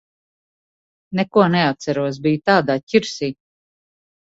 Neko 1.21 1.45
neatceros. 1.57 2.21
Biju 2.27 2.43
tādā 2.51 2.83
ķirsī. 2.91 3.35